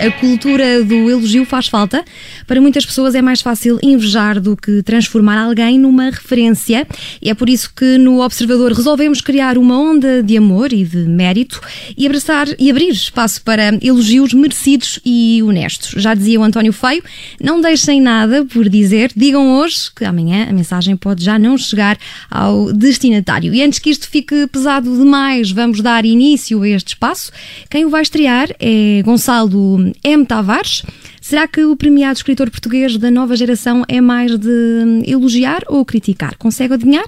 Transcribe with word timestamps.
A 0.00 0.12
cultura 0.12 0.84
do 0.84 1.10
elogio 1.10 1.44
faz 1.44 1.66
falta. 1.66 2.04
Para 2.46 2.60
muitas 2.60 2.86
pessoas 2.86 3.16
é 3.16 3.20
mais 3.20 3.40
fácil 3.40 3.80
invejar 3.82 4.40
do 4.40 4.56
que 4.56 4.80
transformar 4.84 5.42
alguém 5.42 5.76
numa 5.76 6.04
referência. 6.04 6.86
E 7.20 7.28
é 7.28 7.34
por 7.34 7.48
isso 7.48 7.72
que 7.74 7.98
no 7.98 8.22
Observador 8.22 8.72
resolvemos 8.72 9.20
criar 9.20 9.58
uma 9.58 9.76
onda 9.76 10.22
de 10.22 10.36
amor 10.36 10.72
e 10.72 10.84
de 10.84 10.98
mérito 10.98 11.60
e 11.96 12.06
abraçar 12.06 12.46
e 12.60 12.70
abrir 12.70 12.90
espaço 12.90 13.42
para 13.42 13.76
elogios 13.82 14.32
merecidos 14.32 15.00
e 15.04 15.42
honestos. 15.42 16.00
Já 16.00 16.14
dizia 16.14 16.38
o 16.38 16.44
António 16.44 16.72
Feio, 16.72 17.02
não 17.42 17.60
deixem 17.60 18.00
nada 18.00 18.44
por 18.44 18.68
dizer, 18.68 19.10
digam 19.16 19.58
hoje 19.58 19.90
que 19.94 20.04
amanhã 20.04 20.46
a 20.48 20.52
mensagem 20.52 20.96
pode 20.96 21.24
já 21.24 21.40
não 21.40 21.58
chegar 21.58 21.98
ao 22.30 22.72
destinatário. 22.72 23.52
E 23.52 23.62
antes 23.62 23.80
que 23.80 23.90
isto 23.90 24.08
fique 24.08 24.46
pesado 24.46 24.96
demais, 24.96 25.50
vamos 25.50 25.80
dar 25.80 26.04
início 26.04 26.62
a 26.62 26.68
este 26.68 26.88
espaço. 26.88 27.32
Quem 27.68 27.84
o 27.84 27.90
vai 27.90 28.02
estrear 28.02 28.48
é 28.60 29.02
Gonçalo 29.04 29.87
M. 30.04 30.26
Tavares. 30.26 30.84
Será 31.20 31.46
que 31.46 31.64
o 31.64 31.76
premiado 31.76 32.16
escritor 32.16 32.50
português 32.50 32.96
da 32.96 33.10
nova 33.10 33.36
geração 33.36 33.84
é 33.88 34.00
mais 34.00 34.38
de 34.38 35.02
elogiar 35.06 35.62
ou 35.66 35.84
criticar? 35.84 36.36
Consegue 36.38 36.74
adivinhar? 36.74 37.06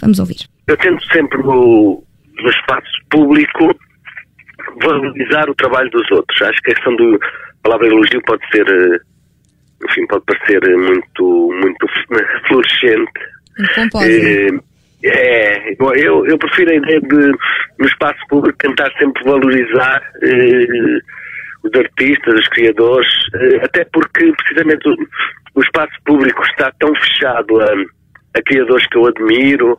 Vamos 0.00 0.18
ouvir. 0.18 0.46
Eu 0.66 0.76
tento 0.76 1.04
sempre 1.12 1.38
no, 1.38 2.02
no 2.38 2.50
espaço 2.50 2.90
público 3.10 3.74
valorizar 4.82 5.48
o 5.48 5.54
trabalho 5.54 5.90
dos 5.90 6.10
outros. 6.10 6.42
Acho 6.42 6.60
que 6.62 6.72
a 6.72 6.74
questão 6.74 6.96
da 6.96 7.18
palavra 7.62 7.86
elogio 7.86 8.20
pode 8.26 8.42
ser, 8.50 8.66
eh, 8.68 8.98
enfim, 9.88 10.06
pode 10.06 10.24
parecer 10.24 10.60
muito, 10.76 11.52
muito 11.60 11.86
fluorescente. 12.46 13.10
Um 13.58 14.60
é, 15.04 15.74
eu, 15.96 16.26
eu 16.26 16.38
prefiro 16.38 16.70
a 16.70 16.74
ideia 16.74 17.00
de, 17.00 17.32
no 17.78 17.86
espaço 17.86 18.20
público, 18.28 18.56
tentar 18.58 18.90
sempre 18.98 19.22
valorizar 19.24 20.00
eh, 20.22 20.98
os 21.62 21.70
artistas, 21.74 22.34
os 22.34 22.48
criadores, 22.48 23.08
eh, 23.34 23.64
até 23.64 23.84
porque 23.92 24.32
precisamente 24.32 24.88
o, 24.88 24.96
o, 25.54 25.62
espaço 25.62 25.92
público 26.04 26.42
está 26.44 26.72
tão 26.78 26.94
fechado 26.94 27.60
a, 27.60 27.72
a 28.38 28.42
criadores 28.42 28.86
que 28.88 28.98
eu 28.98 29.06
admiro, 29.06 29.78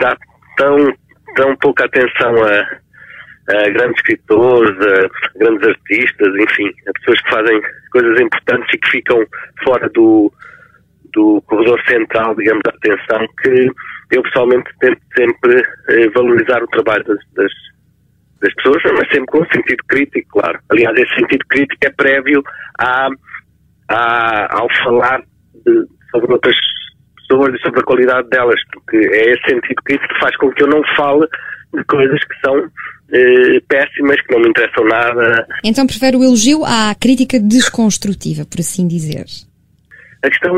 dá 0.00 0.16
tão, 0.56 0.94
tão 1.36 1.56
pouca 1.56 1.84
atenção 1.84 2.34
a, 2.44 3.56
a 3.56 3.68
grandes 3.70 3.96
escritores, 3.96 4.76
a 4.80 5.38
grandes 5.38 5.68
artistas, 5.68 6.34
enfim, 6.36 6.72
a 6.88 6.92
pessoas 6.92 7.20
que 7.22 7.30
fazem 7.30 7.62
coisas 7.90 8.20
importantes 8.20 8.68
e 8.74 8.78
que 8.78 8.90
ficam 8.90 9.26
fora 9.64 9.88
do, 9.90 10.32
do 11.12 11.42
corredor 11.42 11.80
central, 11.86 12.34
digamos, 12.36 12.62
da 12.64 12.70
atenção, 12.70 13.26
que 13.42 13.70
eu 14.12 14.22
pessoalmente 14.22 14.70
tento 14.80 15.00
sempre 15.16 15.62
eh, 15.88 16.08
valorizar 16.10 16.62
o 16.62 16.68
trabalho 16.68 17.04
das, 17.04 17.18
das 17.34 17.52
sempre 19.12 19.26
com 19.26 19.44
sentido 19.46 19.84
crítico, 19.88 20.40
claro. 20.40 20.58
Aliás, 20.70 20.96
esse 20.98 21.14
sentido 21.14 21.44
crítico 21.48 21.86
é 21.86 21.90
prévio 21.90 22.42
à, 22.78 23.08
à, 23.88 24.58
ao 24.58 24.68
falar 24.84 25.22
de, 25.64 25.86
sobre 26.10 26.32
outras 26.32 26.56
pessoas 27.16 27.54
e 27.54 27.62
sobre 27.62 27.80
a 27.80 27.84
qualidade 27.84 28.28
delas, 28.28 28.60
porque 28.72 28.96
é 28.96 29.32
esse 29.32 29.42
sentido 29.48 29.82
crítico 29.84 30.14
que 30.14 30.20
faz 30.20 30.36
com 30.36 30.50
que 30.50 30.62
eu 30.62 30.68
não 30.68 30.82
fale 30.96 31.26
de 31.74 31.84
coisas 31.84 32.22
que 32.24 32.40
são 32.44 32.70
eh, 33.12 33.60
péssimas, 33.68 34.20
que 34.22 34.32
não 34.32 34.40
me 34.40 34.48
interessam 34.48 34.84
nada. 34.84 35.46
Então 35.64 35.86
prefere 35.86 36.16
o 36.16 36.22
elogio 36.22 36.64
à 36.64 36.94
crítica 36.94 37.38
desconstrutiva, 37.40 38.44
por 38.44 38.60
assim 38.60 38.86
dizer? 38.86 39.24
A 40.22 40.28
questão 40.28 40.52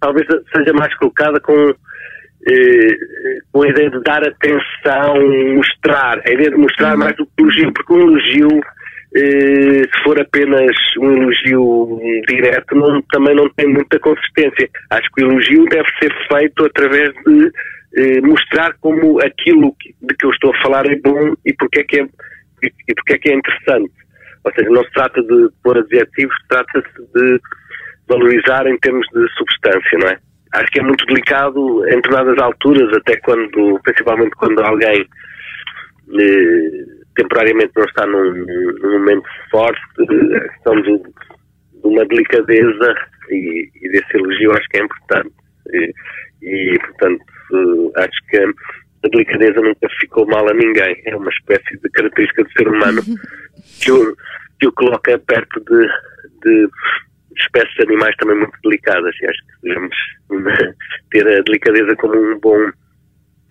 talvez 0.00 0.26
seja 0.54 0.72
mais 0.74 0.94
colocada 0.96 1.40
com 1.40 1.74
com 3.52 3.62
a 3.62 3.68
ideia 3.68 3.90
de 3.90 4.00
dar 4.02 4.22
atenção, 4.22 5.16
mostrar, 5.54 6.20
a 6.24 6.30
ideia 6.30 6.50
de 6.50 6.56
mostrar 6.56 6.92
uhum. 6.92 6.98
mais 6.98 7.16
do 7.16 7.26
que 7.26 7.42
elogio, 7.42 7.72
porque 7.72 7.92
um 7.92 8.00
elogio, 8.00 8.60
eh, 9.16 9.82
se 9.82 10.02
for 10.04 10.20
apenas 10.20 10.76
um 11.00 11.12
elogio 11.12 12.00
direto, 12.28 12.74
não, 12.76 13.02
também 13.10 13.34
não 13.34 13.48
tem 13.50 13.66
muita 13.66 13.98
consistência. 13.98 14.68
Acho 14.90 15.08
que 15.12 15.24
o 15.24 15.30
elogio 15.30 15.64
deve 15.64 15.88
ser 16.00 16.12
feito 16.28 16.64
através 16.64 17.10
de 17.26 17.50
eh, 17.96 18.20
mostrar 18.20 18.74
como 18.80 19.18
aquilo 19.20 19.74
de 20.02 20.14
que 20.14 20.26
eu 20.26 20.30
estou 20.30 20.54
a 20.54 20.62
falar 20.62 20.86
é 20.86 20.96
bom 20.96 21.34
e 21.44 21.52
porque 21.54 21.80
é 21.80 21.84
que 21.84 22.00
é, 22.00 22.06
e 22.62 22.94
porque 22.94 23.14
é, 23.14 23.18
que 23.18 23.30
é 23.30 23.34
interessante. 23.34 23.92
Ou 24.44 24.52
seja, 24.52 24.70
não 24.70 24.84
se 24.84 24.92
trata 24.92 25.20
de 25.20 25.48
pôr 25.64 25.78
adjetivos, 25.78 26.36
trata-se 26.48 27.12
de 27.14 27.40
valorizar 28.08 28.66
em 28.68 28.78
termos 28.78 29.06
de 29.08 29.26
substância, 29.34 29.98
não 29.98 30.08
é? 30.08 30.25
Acho 30.54 30.70
que 30.70 30.80
é 30.80 30.82
muito 30.82 31.04
delicado 31.06 31.86
em 31.88 31.96
determinadas 31.96 32.38
alturas, 32.38 32.96
até 32.96 33.16
quando, 33.18 33.80
principalmente 33.82 34.30
quando 34.36 34.60
alguém 34.60 35.06
eh, 36.18 36.84
temporariamente 37.16 37.72
não 37.76 37.84
está 37.84 38.06
num, 38.06 38.32
num 38.80 38.92
momento 38.98 39.28
forte, 39.50 39.80
a 40.36 40.48
questão 40.48 40.80
de, 40.82 40.98
de 40.98 41.84
uma 41.84 42.04
delicadeza 42.06 42.94
e, 43.30 43.70
e, 43.82 43.88
desse 43.90 44.16
elogio 44.16 44.52
acho 44.52 44.68
que 44.68 44.78
é 44.78 44.84
importante. 44.84 45.34
E, 45.72 45.92
e 46.42 46.78
portanto, 46.78 47.24
acho 47.96 48.26
que 48.28 48.36
a 48.38 49.08
delicadeza 49.08 49.60
nunca 49.60 49.88
ficou 50.00 50.26
mal 50.26 50.48
a 50.48 50.54
ninguém. 50.54 51.02
É 51.06 51.16
uma 51.16 51.30
espécie 51.30 51.76
de 51.78 51.88
característica 51.90 52.44
do 52.44 52.52
ser 52.52 52.68
humano 52.68 53.02
que 53.80 53.90
o, 53.90 54.16
que 54.60 54.66
o 54.66 54.72
coloca 54.72 55.18
perto 55.18 55.60
de, 55.60 55.88
de 56.42 56.68
espécies 57.38 57.74
de 57.74 57.82
animais 57.84 58.14
também 58.16 58.36
muito 58.36 58.58
delicadas 58.62 59.14
e 59.20 59.26
acho 59.26 59.40
que 59.40 59.68
devemos 59.68 59.96
ter 61.10 61.26
a 61.26 61.42
delicadeza 61.42 61.96
como 61.96 62.14
um 62.16 62.38
bom, 62.38 62.70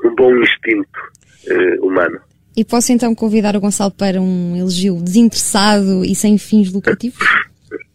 um 0.03 0.15
bom 0.15 0.35
instinto 0.37 0.99
uh, 1.47 1.85
humano. 1.85 2.19
E 2.57 2.63
posso 2.63 2.91
então 2.93 3.13
convidar 3.13 3.55
o 3.55 3.59
Gonçalo 3.59 3.91
para 3.91 4.21
um 4.21 4.55
elogio 4.55 4.95
desinteressado 5.01 6.05
e 6.05 6.15
sem 6.15 6.37
fins 6.37 6.71
lucrativos? 6.71 7.19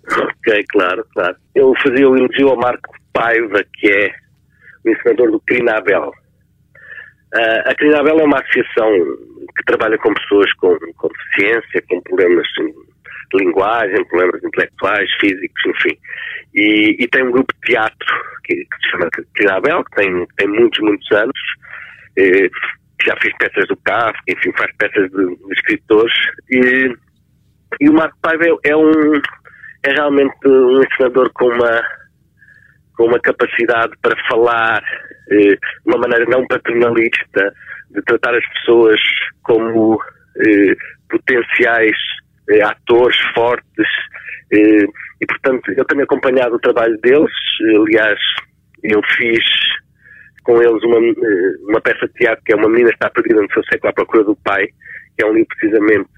ok, 0.07 0.65
claro, 0.69 1.05
claro. 1.15 1.37
Eu 1.55 1.73
fazia 1.83 2.09
o 2.09 2.17
elogio 2.17 2.49
ao 2.49 2.57
Marco 2.57 2.95
Paiva, 3.13 3.65
que 3.75 3.89
é 3.91 4.11
o 4.85 4.91
ensinador 4.91 5.31
do 5.31 5.41
Crinabel. 5.41 6.13
Uh, 7.35 7.63
a 7.65 7.75
Crinabel 7.75 8.21
é 8.21 8.25
uma 8.25 8.39
associação 8.39 8.91
que 9.57 9.65
trabalha 9.65 9.97
com 9.99 10.13
pessoas 10.15 10.53
com, 10.55 10.77
com 10.97 11.09
deficiência, 11.09 11.83
com 11.89 12.01
problemas 12.03 12.47
de 13.33 13.45
linguagem, 13.45 14.05
problemas 14.07 14.43
intelectuais, 14.43 15.11
físicos, 15.21 15.63
enfim. 15.67 15.97
E, 16.55 16.97
e 17.01 17.09
tem 17.09 17.25
um 17.25 17.31
grupo 17.31 17.53
de 17.55 17.73
teatro 17.73 18.07
que, 18.45 18.55
que 18.55 18.77
se 18.83 18.91
chama 18.91 19.11
Crinabel, 19.35 19.85
que 19.85 19.97
tem, 19.97 20.27
tem 20.37 20.49
muitos, 20.49 20.81
muitos 20.81 21.13
anos, 21.13 21.39
eh, 22.19 22.51
já 23.07 23.17
fez 23.23 23.35
peças 23.39 23.67
do 23.69 23.77
Kafka, 23.79 24.21
enfim, 24.29 24.53
faz 24.57 24.71
peças 24.77 25.11
de, 25.11 25.37
de 25.37 25.53
escritores. 25.53 26.15
E, 26.51 26.95
e 27.81 27.89
o 27.89 27.93
Marco 27.93 28.17
Paiva 28.21 28.45
é, 28.45 28.71
é, 28.71 28.77
um, 28.77 29.15
é 29.85 29.93
realmente 29.93 30.37
um 30.47 30.83
ensinador 30.83 31.31
com 31.33 31.47
uma, 31.47 31.83
com 32.97 33.05
uma 33.05 33.21
capacidade 33.21 33.93
para 34.03 34.17
falar 34.29 34.83
eh, 35.31 35.55
de 35.55 35.59
uma 35.87 35.99
maneira 35.99 36.27
não 36.29 36.47
paternalista, 36.47 37.55
de 37.91 38.03
tratar 38.03 38.35
as 38.35 38.47
pessoas 38.55 39.01
como 39.43 39.99
eh, 40.37 40.75
potenciais 41.09 41.97
eh, 42.51 42.63
atores 42.63 43.17
fortes, 43.35 43.89
eh, 44.53 44.87
e 45.21 45.27
portanto 45.27 45.73
eu 45.73 45.85
tenho 45.85 46.05
acompanhado 46.05 46.57
o 46.57 46.61
trabalho 46.61 46.99
deles, 47.01 47.33
aliás, 47.77 48.19
eu 48.83 49.01
fiz 49.17 49.45
com 50.43 50.61
eles 50.63 50.83
uma, 50.83 50.99
eh, 50.99 51.57
uma 51.69 51.81
peça 51.81 52.07
de 52.07 52.15
teatro 52.15 52.43
que 52.45 52.53
é 52.53 52.57
Uma 52.57 52.69
Menina 52.69 52.91
Está 52.91 53.11
Perdida 53.11 53.43
no 53.43 53.53
Seu 53.53 53.63
Século 53.65 53.91
à 53.91 53.93
Procura 53.93 54.25
do 54.25 54.37
Pai, 54.37 54.67
que 55.17 55.25
é 55.25 55.27
um 55.27 55.35
livro 55.35 55.49
precisamente 55.49 56.09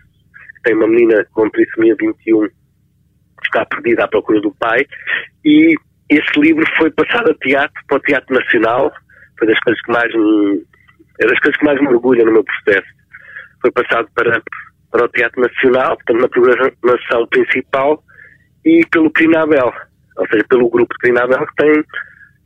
que 0.56 0.62
tem 0.65 0.76
uma 0.76 0.87
menina 0.87 1.26
com 1.32 1.50
trissomia 1.50 1.97
21 2.00 2.49
que 2.49 3.47
está 3.47 3.66
perdida 3.66 4.04
à 4.04 4.09
procura 4.09 4.41
do 4.41 4.54
pai, 4.54 4.87
e 5.44 5.75
esse 6.09 6.41
livro 6.41 6.64
foi 6.76 6.91
passado 6.93 7.31
a 7.31 7.34
teatro, 7.34 7.82
para 7.88 7.97
o 7.97 8.00
Teatro 8.00 8.34
Nacional, 8.34 8.93
foi 9.38 9.49
das 9.49 9.59
coisas 9.60 9.82
que 9.82 9.93
mais 9.93 10.14
me, 10.14 10.62
é 11.20 11.26
das 11.26 11.38
coisas 11.40 11.58
que 11.58 11.64
mais 11.64 11.81
me 11.81 11.88
orgulham 11.88 12.26
no 12.26 12.32
meu 12.32 12.44
processo. 12.44 12.88
Foi 13.61 13.73
passado 13.73 14.08
para 14.14 14.43
para 14.93 15.06
o 15.06 15.09
Teatro 15.09 15.41
Nacional, 15.41 15.97
portanto 15.97 16.21
na 16.21 16.29
programação 16.29 17.27
principal, 17.29 18.05
e 18.65 18.87
pelo 18.93 19.11
Crinabel, 19.11 19.73
ou 20.17 20.29
seja, 20.29 20.44
pelo 20.49 20.71
grupo 20.71 20.94
Crinabel 21.00 21.44
que 21.47 21.55
tem 21.56 21.85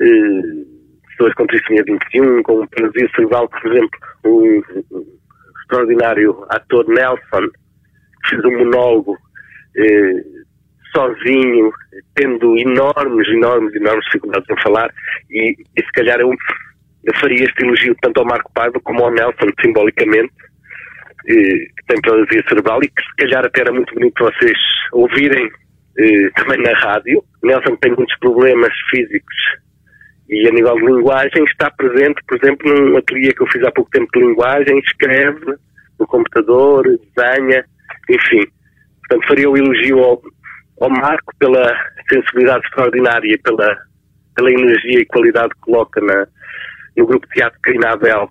eh, 0.01 0.77
pessoas 1.11 1.35
com 1.35 1.47
trissomia 1.47 1.83
21, 1.85 2.43
com 2.45 2.67
paralisia 2.69 3.11
cerebral, 3.15 3.49
por 3.49 3.73
exemplo, 3.73 3.99
um, 4.25 4.63
um 4.93 5.07
extraordinário 5.61 6.47
ator 6.49 6.87
Nelson, 6.89 7.51
que 8.25 8.31
fez 8.31 8.45
um 8.45 8.59
monólogo 8.59 9.19
eh, 9.77 10.23
sozinho, 10.95 11.71
tendo 12.15 12.57
enormes, 12.57 13.29
enormes, 13.29 13.75
enormes 13.75 14.05
dificuldades 14.07 14.49
em 14.49 14.63
falar, 14.63 14.91
e, 15.31 15.57
e 15.77 15.85
se 15.85 15.93
calhar 15.93 16.21
eu, 16.21 16.31
eu 17.05 17.15
faria 17.21 17.45
este 17.45 17.65
elogio 17.65 17.95
tanto 18.01 18.21
ao 18.21 18.27
Marco 18.27 18.51
Paiva 18.55 18.81
como 18.81 19.05
ao 19.05 19.11
Nelson, 19.11 19.51
simbolicamente, 19.61 20.33
que 21.27 21.85
tem 21.89 22.01
paralisia 22.03 22.45
cerebral 22.49 22.79
e 22.83 22.89
que 22.89 23.03
se 23.03 23.17
calhar 23.17 23.45
até 23.45 23.61
era 23.63 23.73
muito 23.73 23.93
bonito 23.95 24.25
vocês 24.25 24.59
ouvirem 24.93 25.51
eh, 25.99 26.31
também 26.37 26.63
na 26.63 26.73
rádio. 26.79 27.23
Nelson 27.43 27.77
tem 27.77 27.93
muitos 27.95 28.17
problemas 28.19 28.73
físicos 28.91 29.37
e 30.29 30.49
a 30.49 30.51
nível 30.51 30.75
de 30.75 30.87
linguagem 30.87 31.45
está 31.45 31.71
presente, 31.71 32.21
por 32.27 32.37
exemplo, 32.37 32.73
num 32.73 32.97
ateliê 32.97 33.33
que 33.33 33.43
eu 33.43 33.47
fiz 33.47 33.63
há 33.65 33.71
pouco 33.71 33.91
tempo 33.91 34.11
de 34.13 34.25
linguagem, 34.25 34.79
escreve 34.81 35.57
no 35.99 36.07
computador, 36.07 36.85
desenha, 36.85 37.65
enfim. 38.11 38.43
Portanto, 39.01 39.29
faria 39.29 39.49
o 39.49 39.57
elogio 39.57 39.99
ao, 40.01 40.23
ao 40.81 40.91
Marco 40.91 41.33
pela 41.39 41.73
sensibilidade 42.11 42.65
extraordinária 42.67 43.33
e 43.33 43.39
pela, 43.39 43.77
pela 44.35 44.51
energia 44.51 45.01
e 45.01 45.07
qualidade 45.07 45.55
que 45.55 45.61
coloca 45.61 46.01
na, 46.01 46.27
no 46.97 47.07
grupo 47.07 47.27
de 47.29 47.35
teatro 47.35 47.59
Carina 47.63 47.93
Abel. 47.93 48.29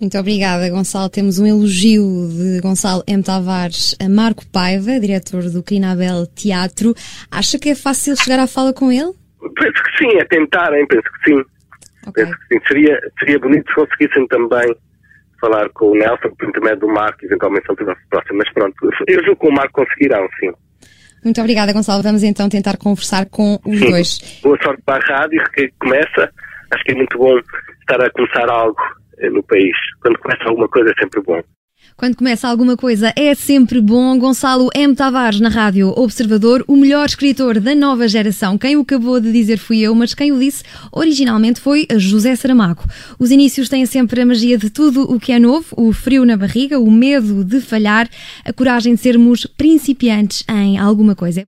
Muito 0.00 0.16
obrigada, 0.16 0.70
Gonçalo. 0.70 1.08
Temos 1.08 1.40
um 1.40 1.46
elogio 1.46 2.28
de 2.28 2.60
Gonçalo 2.60 3.02
M. 3.06 3.20
Tavares 3.20 3.96
a 4.00 4.08
Marco 4.08 4.46
Paiva, 4.46 5.00
diretor 5.00 5.50
do 5.50 5.60
Crinabel 5.60 6.24
Teatro. 6.26 6.94
Acha 7.30 7.58
que 7.58 7.70
é 7.70 7.74
fácil 7.74 8.16
chegar 8.16 8.38
à 8.38 8.46
fala 8.46 8.72
com 8.72 8.92
ele? 8.92 9.12
Penso 9.40 9.82
que 9.82 9.98
sim, 9.98 10.16
é 10.18 10.24
tentarem, 10.24 10.86
penso 10.86 11.02
que 11.02 11.30
sim. 11.30 11.42
Okay. 12.06 12.24
Penso 12.24 12.38
que 12.38 12.54
sim. 12.54 12.60
Seria, 12.68 13.00
seria 13.18 13.38
bonito 13.40 13.68
se 13.68 13.74
conseguissem 13.74 14.26
também 14.28 14.72
falar 15.40 15.68
com 15.70 15.86
o 15.86 15.94
Nelson, 15.94 16.30
por 16.38 16.48
intermédio 16.48 16.80
do 16.80 16.88
Marco, 16.88 17.24
eventualmente 17.24 17.66
se 17.66 17.72
ele 17.72 17.80
estivesse 17.80 18.08
próximo. 18.08 18.38
Mas 18.38 18.52
pronto, 18.52 18.90
eu 19.08 19.24
julgo 19.24 19.40
que 19.40 19.48
o 19.48 19.52
Marco 19.52 19.72
conseguirão, 19.72 20.28
sim. 20.38 20.52
Muito 21.24 21.40
obrigada, 21.40 21.72
Gonçalo. 21.72 22.04
Vamos 22.04 22.22
então 22.22 22.48
tentar 22.48 22.76
conversar 22.76 23.26
com 23.26 23.58
os 23.66 23.78
sim. 23.78 23.90
dois. 23.90 24.40
Boa 24.42 24.58
sorte 24.62 24.80
para 24.86 25.02
a 25.04 25.18
rádio 25.18 25.42
que 25.52 25.72
começa. 25.80 26.30
Acho 26.70 26.84
que 26.84 26.92
é 26.92 26.94
muito 26.94 27.18
bom 27.18 27.36
estar 27.80 28.00
a 28.00 28.10
começar 28.10 28.48
algo 28.48 28.80
no 29.30 29.42
país. 29.42 29.76
Quando 30.00 30.18
começa 30.18 30.44
alguma 30.44 30.68
coisa 30.68 30.90
é 30.90 30.94
sempre 31.00 31.20
bom. 31.22 31.42
Quando 31.96 32.16
começa 32.16 32.48
alguma 32.48 32.76
coisa 32.76 33.12
é 33.16 33.34
sempre 33.34 33.80
bom. 33.80 34.16
Gonçalo 34.18 34.70
M. 34.74 34.94
Tavares, 34.94 35.40
na 35.40 35.48
Rádio 35.48 35.92
Observador, 35.96 36.64
o 36.68 36.76
melhor 36.76 37.06
escritor 37.06 37.58
da 37.58 37.74
nova 37.74 38.06
geração. 38.06 38.56
Quem 38.56 38.76
o 38.76 38.82
acabou 38.82 39.20
de 39.20 39.32
dizer 39.32 39.58
fui 39.58 39.80
eu, 39.80 39.94
mas 39.94 40.14
quem 40.14 40.30
o 40.30 40.38
disse 40.38 40.62
originalmente 40.92 41.60
foi 41.60 41.86
José 41.96 42.36
Saramago. 42.36 42.84
Os 43.18 43.30
inícios 43.32 43.68
têm 43.68 43.84
sempre 43.84 44.20
a 44.20 44.26
magia 44.26 44.56
de 44.56 44.70
tudo 44.70 45.02
o 45.12 45.18
que 45.18 45.32
é 45.32 45.40
novo, 45.40 45.66
o 45.76 45.92
frio 45.92 46.24
na 46.24 46.36
barriga, 46.36 46.78
o 46.78 46.90
medo 46.90 47.44
de 47.44 47.60
falhar, 47.60 48.08
a 48.44 48.52
coragem 48.52 48.94
de 48.94 49.00
sermos 49.00 49.44
principiantes 49.44 50.44
em 50.48 50.78
alguma 50.78 51.16
coisa. 51.16 51.44